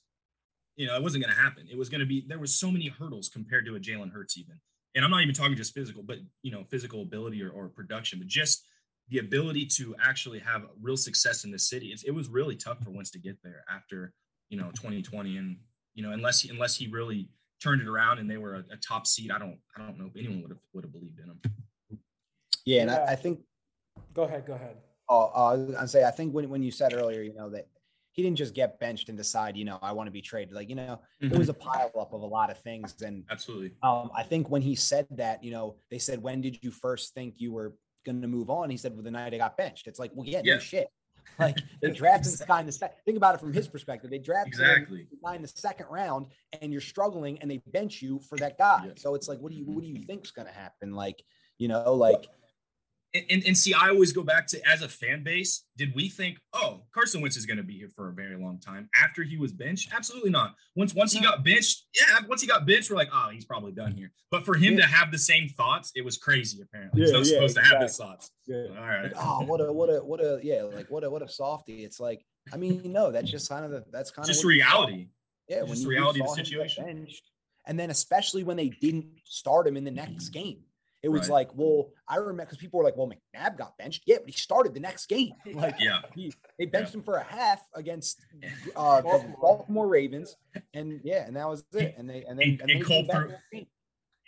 [0.76, 1.68] you know, it wasn't going to happen.
[1.70, 4.38] It was going to be there was so many hurdles compared to a Jalen Hurts
[4.38, 4.60] even
[4.96, 8.20] and I'm not even talking just physical, but you know, physical ability or, or production,
[8.20, 8.66] but just
[9.10, 11.88] the ability to actually have real success in the city.
[11.88, 14.14] It's, it was really tough for Wentz to get there after
[14.50, 15.58] you know 2020, and
[15.94, 17.30] you know, unless he, unless he really
[17.62, 20.08] turned it around and they were a, a top seed, I don't I don't know
[20.14, 21.40] if anyone would have would have believed in him.
[22.66, 23.06] Yeah, and yeah.
[23.08, 23.40] I, I, think.
[24.14, 24.46] Go ahead.
[24.46, 24.78] Go ahead.
[25.08, 27.68] Oh, uh, I'd say I think when when you said earlier, you know that
[28.20, 30.54] he didn't just get benched and decide, you know, I want to be traded.
[30.54, 31.34] Like, you know, mm-hmm.
[31.34, 33.02] it was a pile up of a lot of things.
[33.02, 33.72] And absolutely.
[33.82, 37.14] Um, I think when he said that, you know, they said, when did you first
[37.14, 38.70] think you were going to move on?
[38.70, 39.88] He said, well, the night I got benched.
[39.88, 40.56] It's like, well, yeah, yeah.
[40.56, 40.90] no shit.
[41.38, 42.98] Like they drafted the guy in the second.
[43.06, 44.10] Think about it from his perspective.
[44.10, 46.28] They drafted exactly guy in the second round,
[46.62, 48.86] and you're struggling, and they bench you for that guy.
[48.88, 48.92] Yeah.
[48.98, 50.04] So it's like, what do you what do you mm-hmm.
[50.06, 50.94] think's going to happen?
[50.94, 51.24] Like,
[51.58, 52.28] you know, like
[53.14, 56.38] and, and, see, I always go back to as a fan base, did we think,
[56.54, 59.36] oh, Carson Wentz is going to be here for a very long time after he
[59.36, 59.92] was benched?
[59.96, 60.54] Absolutely not.
[60.76, 63.72] Once once he got benched, yeah, once he got benched, we're like, oh, he's probably
[63.72, 64.12] done here.
[64.30, 64.82] But for him yeah.
[64.82, 66.62] to have the same thoughts, it was crazy.
[66.62, 67.70] Apparently, yeah, he's not yeah, supposed exactly.
[67.70, 68.32] to have those thoughts.
[68.46, 68.66] Yeah.
[68.78, 69.04] All right.
[69.04, 71.84] Like, oh, what a what a what a yeah, like what a what a softy.
[71.84, 74.50] It's like, I mean, no, that's just kind of the that's kind of just of
[74.50, 75.10] reality.
[75.48, 76.86] Yeah, just when reality of the situation.
[76.86, 77.24] Benched,
[77.66, 80.60] and then especially when they didn't start him in the next game.
[81.02, 81.36] It was right.
[81.36, 84.04] like, well, I remember because people were like, well, McNabb got benched.
[84.06, 85.32] Yeah, but he started the next game.
[85.54, 86.98] Like, yeah, he, they benched yeah.
[86.98, 88.22] him for a half against
[88.76, 90.36] uh, the Baltimore Ravens,
[90.74, 91.96] and yeah, and that was it.
[91.98, 93.34] And they and then and, and, and Kolb threw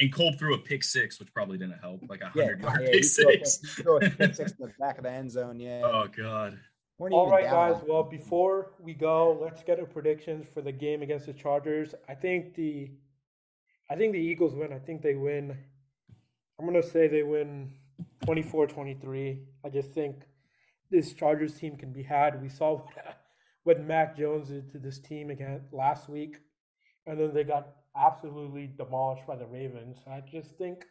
[0.02, 2.82] and Kolb threw a pick six, which probably didn't help, like a hundred yeah, yard
[2.84, 3.58] yeah, pick six.
[3.58, 5.60] Threw a, threw a pick six in the back of the end zone.
[5.60, 5.82] Yeah.
[5.84, 6.58] Oh God.
[7.00, 7.82] All right, guys.
[7.88, 11.96] Well, before we go, let's get our predictions for the game against the Chargers.
[12.08, 12.92] I think the,
[13.90, 14.72] I think the Eagles win.
[14.72, 15.58] I think they win
[16.62, 17.72] I'm going to say they win
[18.24, 19.40] 24 23.
[19.66, 20.18] I just think
[20.92, 22.40] this Chargers team can be had.
[22.40, 23.18] We saw what,
[23.64, 26.38] what Mac Jones did to this team again last week.
[27.08, 29.98] And then they got absolutely demolished by the Ravens.
[30.08, 30.86] I just think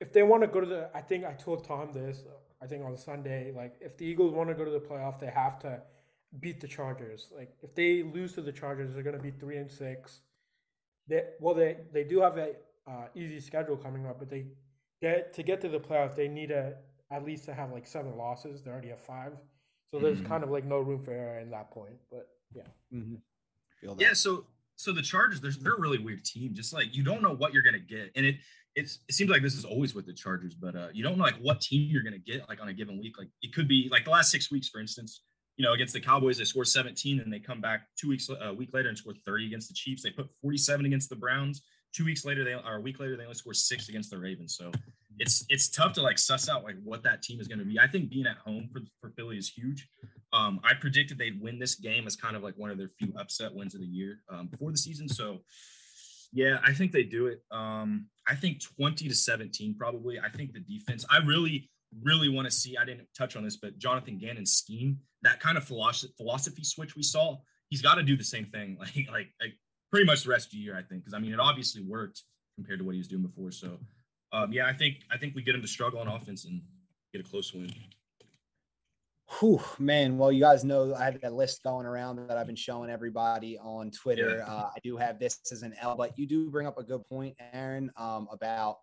[0.00, 2.24] if they want to go to the, I think I told Tom this.
[2.60, 5.30] I think on Sunday, like if the Eagles want to go to the playoff, they
[5.30, 5.80] have to
[6.40, 7.28] beat the Chargers.
[7.36, 10.18] Like if they lose to the Chargers, they're going to be three and six.
[11.06, 12.54] They well, they they do have a
[12.88, 14.46] uh, easy schedule coming up, but they
[15.02, 16.16] get to get to the playoffs.
[16.16, 16.74] they need to
[17.10, 18.62] at least to have like seven losses.
[18.62, 19.32] They already have five,
[19.92, 20.26] so there's mm-hmm.
[20.26, 21.96] kind of like no room for error in that point.
[22.10, 22.62] But yeah,
[22.94, 23.92] mm-hmm.
[23.98, 24.12] yeah.
[24.14, 24.46] So
[24.76, 26.54] so the Chargers, they're they're a really weird team.
[26.54, 28.36] Just like you don't know what you're gonna get, and it
[28.74, 31.24] it's, it seems like this is always with the Chargers, but uh, you don't know
[31.24, 33.18] like what team you're gonna get like on a given week.
[33.18, 35.22] Like it could be like the last six weeks, for instance.
[35.56, 38.54] You know, against the Cowboys, they score 17, and they come back two weeks a
[38.54, 40.04] week later and score 30 against the Chiefs.
[40.04, 41.62] They put 47 against the Browns.
[41.94, 44.56] Two weeks later, they or a week later, they only score six against the Ravens.
[44.56, 44.70] So
[45.18, 47.78] it's it's tough to like suss out like what that team is going to be.
[47.78, 49.88] I think being at home for, for Philly is huge.
[50.32, 53.12] Um, I predicted they'd win this game as kind of like one of their few
[53.18, 55.08] upset wins of the year um, before the season.
[55.08, 55.38] So
[56.32, 57.42] yeah, I think they do it.
[57.50, 60.20] Um, I think 20 to 17 probably.
[60.20, 61.04] I think the defense.
[61.10, 61.70] I really
[62.04, 62.76] really want to see.
[62.76, 67.02] I didn't touch on this, but Jonathan Gannon's scheme, that kind of philosophy switch we
[67.02, 67.38] saw.
[67.70, 69.08] He's got to do the same thing, like
[69.40, 69.54] like
[69.90, 70.76] pretty much the rest of the year.
[70.76, 72.22] I think because I mean it obviously worked
[72.56, 73.50] compared to what he was doing before.
[73.50, 73.78] So
[74.32, 76.60] um, yeah, I think I think we get him to struggle on offense and
[77.12, 77.72] get a close win.
[79.38, 80.16] Whew, man.
[80.16, 83.58] Well, you guys know I have that list going around that I've been showing everybody
[83.58, 84.38] on Twitter.
[84.38, 84.52] Yeah.
[84.52, 87.06] Uh, I do have this as an L, but you do bring up a good
[87.08, 88.78] point, Aaron, um, about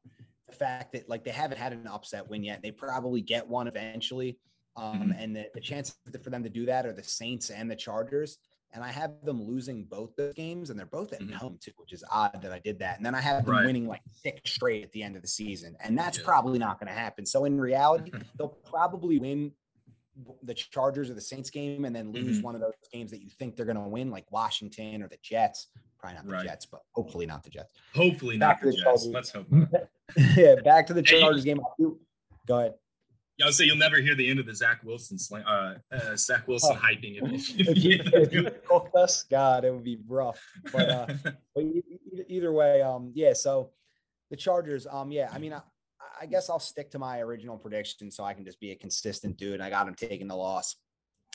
[0.47, 2.61] the fact that like they haven't had an upset win yet.
[2.61, 4.37] They probably get one eventually.
[4.77, 5.11] Um, mm-hmm.
[5.17, 8.37] And the, the chances for them to do that are the Saints and the Chargers
[8.75, 11.33] and I have them losing both those games, and they're both at mm-hmm.
[11.33, 12.97] home too, which is odd that I did that.
[12.97, 13.65] And then I have them right.
[13.65, 16.25] winning like six straight at the end of the season, and that's yeah.
[16.25, 17.25] probably not going to happen.
[17.25, 19.53] So in reality, they'll probably win
[20.43, 22.45] the Chargers or the Saints game, and then lose mm-hmm.
[22.45, 25.17] one of those games that you think they're going to win, like Washington or the
[25.23, 25.67] Jets.
[25.97, 26.45] Probably not the right.
[26.45, 27.73] Jets, but hopefully not the Jets.
[27.95, 28.83] Hopefully back not the, the Jets.
[28.83, 29.07] Chargers.
[29.07, 29.47] Let's hope.
[30.35, 31.59] yeah, back to the Chargers game.
[32.45, 32.73] Go ahead.
[33.37, 36.15] Yeah, I'll say you'll never hear the end of the Zach Wilson slang, uh, uh,
[36.15, 36.79] Zach Wilson oh.
[36.79, 39.23] hyping if, if, if, you, if you cooked us.
[39.23, 40.41] God, it would be rough.
[40.71, 41.07] But, uh,
[41.55, 41.65] but
[42.29, 43.33] either way, um, yeah.
[43.33, 43.71] So
[44.29, 45.29] the Chargers, um, yeah.
[45.33, 45.61] I mean, I,
[46.21, 49.37] I guess I'll stick to my original prediction so I can just be a consistent
[49.37, 49.59] dude.
[49.59, 50.77] I got him taking the loss.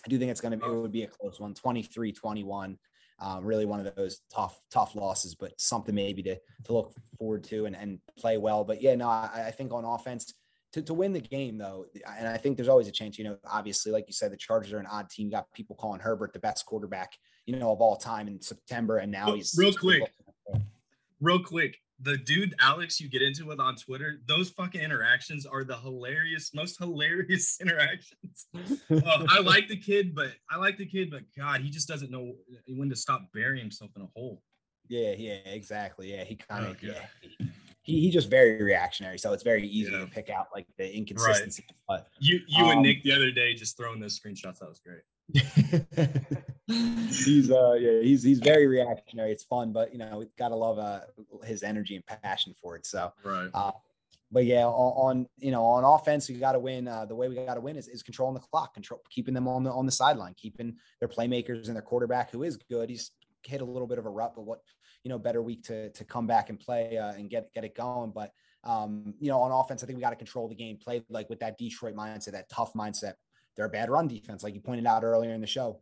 [0.05, 2.79] I do think it's going to be, it would be a close one, 23 21.
[3.23, 7.45] Um, really one of those tough, tough losses, but something maybe to, to look forward
[7.45, 8.65] to and, and play well.
[8.65, 10.33] But yeah, no, I, I think on offense,
[10.73, 11.87] to, to win the game though
[12.19, 14.73] and i think there's always a chance you know obviously like you said the chargers
[14.73, 15.27] are an odd team.
[15.27, 17.13] You got people calling herbert the best quarterback
[17.47, 20.03] you know of all time in september and now he's real quick.
[21.21, 25.65] real quick the dude alex you get into with on twitter those fucking interactions are
[25.65, 28.47] the hilarious most hilarious interactions.
[28.91, 32.11] Uh, i like the kid but i like the kid but god he just doesn't
[32.11, 32.33] know
[32.69, 34.43] when to stop burying himself in a hole.
[34.89, 36.13] Yeah yeah exactly.
[36.13, 37.47] Yeah he kind of oh, yeah
[37.83, 40.01] he, he just very reactionary, so it's very easy yeah.
[40.01, 41.64] to pick out like the inconsistency.
[41.69, 41.77] Right.
[41.88, 44.81] But you you um, and Nick the other day just throwing those screenshots, that was
[44.81, 45.03] great.
[46.66, 49.33] he's uh yeah he's he's very reactionary.
[49.33, 51.01] It's fun, but you know we gotta love uh
[51.45, 52.87] his energy and passion for it.
[52.87, 53.49] So right.
[53.55, 53.73] Uh,
[54.33, 56.87] but yeah, on, on, you know on offense, we got to win.
[56.87, 59.49] Uh, the way we got to win is, is controlling the clock, control keeping them
[59.49, 62.88] on the on the sideline, keeping their playmakers and their quarterback who is good.
[62.88, 63.11] He's
[63.45, 64.62] hit a little bit of a rut, but what
[65.05, 67.75] you know better week to to come back and play uh, and get get it
[67.75, 68.13] going.
[68.15, 68.33] But
[68.65, 71.31] um, you know, on offense, I think we got to control the game, play like
[71.31, 73.15] with that Detroit mindset, that tough mindset.
[73.57, 75.81] They're a bad run defense, like you pointed out earlier in the show.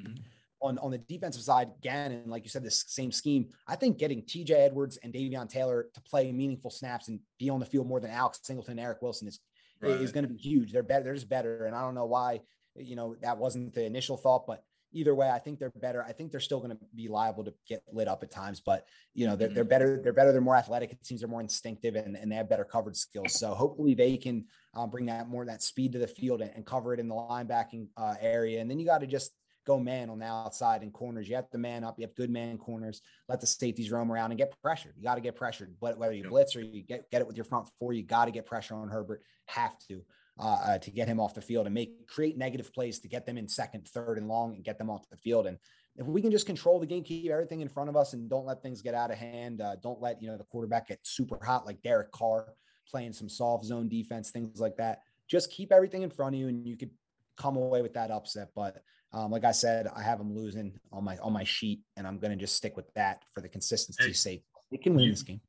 [0.00, 0.14] Mm-hmm.
[0.62, 3.48] On, on the defensive side, Gannon, like you said, this same scheme.
[3.66, 7.60] I think getting TJ Edwards and Davion Taylor to play meaningful snaps and be on
[7.60, 9.40] the field more than Alex Singleton and Eric Wilson is
[9.80, 9.92] right.
[9.92, 10.72] is going to be huge.
[10.72, 11.04] They're better.
[11.04, 11.64] They're just better.
[11.64, 12.40] And I don't know why,
[12.76, 16.02] you know, that wasn't the initial thought, but either way, I think they're better.
[16.02, 18.86] I think they're still going to be liable to get lit up at times, but
[19.14, 19.70] you know, they're, they're mm-hmm.
[19.70, 20.00] better.
[20.02, 20.32] They're better.
[20.32, 20.92] They're more athletic.
[20.92, 23.38] It seems they're more instinctive and, and they have better coverage skills.
[23.38, 26.66] So hopefully they can um, bring that more that speed to the field and, and
[26.66, 28.60] cover it in the linebacking uh, area.
[28.60, 29.32] And then you got to just
[29.66, 31.28] go man on the outside and corners.
[31.28, 31.98] You have to man up.
[31.98, 33.02] You have good man corners.
[33.28, 34.94] Let the safeties roam around and get pressured.
[34.96, 35.74] You got to get pressured.
[35.80, 38.24] But whether you blitz or you get, get it with your front four, you got
[38.24, 39.22] to get pressure on Herbert.
[39.46, 40.02] Have to
[40.40, 43.26] uh, uh, to get him off the field and make create negative plays to get
[43.26, 45.46] them in second, third, and long and get them off the field.
[45.46, 45.58] And
[45.96, 48.46] if we can just control the game, keep everything in front of us, and don't
[48.46, 51.38] let things get out of hand, uh, don't let you know the quarterback get super
[51.44, 52.54] hot like Derek Carr
[52.88, 55.02] playing some soft zone defense, things like that.
[55.28, 56.90] Just keep everything in front of you, and you could
[57.36, 58.48] come away with that upset.
[58.56, 58.82] But
[59.12, 62.18] um, like I said, I have them losing on my on my sheet, and I'm
[62.18, 64.44] going to just stick with that for the consistency's hey, sake.
[64.70, 65.40] They can win you, this game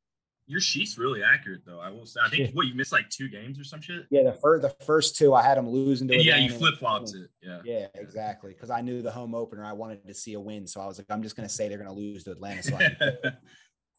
[0.51, 1.79] your sheet's really accurate though.
[1.79, 2.19] I will say.
[2.21, 2.49] I think yeah.
[2.51, 4.05] what you missed like two games or some shit.
[4.09, 6.21] Yeah, the first the first two I had them losing to.
[6.21, 7.29] Yeah, you flip flopped it.
[7.41, 7.61] Yeah.
[7.63, 8.51] Yeah, exactly.
[8.51, 10.97] Because I knew the home opener, I wanted to see a win, so I was
[10.97, 12.63] like, I'm just gonna say they're gonna lose to Atlanta.
[12.63, 12.77] So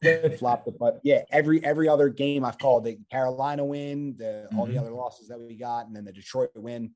[0.03, 0.79] flip flopped it.
[0.79, 4.59] But yeah, every every other game I've called the Carolina win, the mm-hmm.
[4.59, 4.81] all the mm-hmm.
[4.81, 6.91] other losses that we got, and then the Detroit win.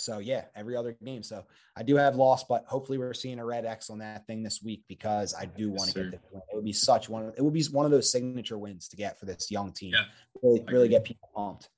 [0.00, 1.22] So yeah, every other game.
[1.22, 1.44] So
[1.76, 4.62] I do have lost, but hopefully we're seeing a red X on that thing this
[4.62, 6.42] week because I do want to get this win.
[6.52, 7.32] It would be such one.
[7.36, 9.92] It would be one of those signature wins to get for this young team.
[9.94, 10.04] Yeah,
[10.42, 11.68] really, really get people pumped.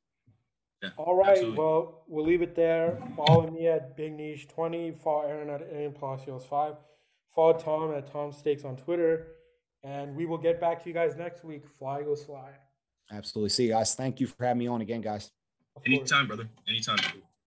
[0.82, 1.30] Yeah, All right.
[1.30, 1.58] Absolutely.
[1.58, 2.98] Well, we'll leave it there.
[3.16, 4.92] Follow me at Big Niche twenty.
[4.92, 6.76] Follow Aaron at Aaron Palacios five.
[7.34, 9.28] Follow Tom at Tom Stakes on Twitter,
[9.84, 11.66] and we will get back to you guys next week.
[11.78, 12.50] Fly go fly.
[13.12, 13.50] Absolutely.
[13.50, 13.94] See you guys.
[13.94, 15.30] Thank you for having me on again, guys.
[15.86, 16.48] Anytime, brother.
[16.68, 16.96] Anytime.
[16.96, 17.18] Brother.